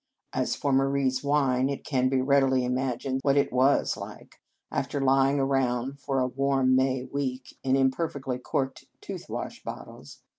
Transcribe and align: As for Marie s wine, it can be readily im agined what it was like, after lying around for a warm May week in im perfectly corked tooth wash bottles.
As 0.33 0.55
for 0.55 0.73
Marie 0.73 1.05
s 1.09 1.23
wine, 1.23 1.69
it 1.69 1.83
can 1.83 2.09
be 2.09 2.21
readily 2.21 2.65
im 2.65 2.73
agined 2.73 3.19
what 3.21 3.37
it 3.37 3.53
was 3.53 3.95
like, 3.95 4.41
after 4.71 4.99
lying 4.99 5.39
around 5.39 5.99
for 5.99 6.19
a 6.19 6.27
warm 6.27 6.75
May 6.75 7.03
week 7.03 7.55
in 7.61 7.75
im 7.75 7.91
perfectly 7.91 8.39
corked 8.39 8.85
tooth 8.99 9.29
wash 9.29 9.61
bottles. 9.63 10.23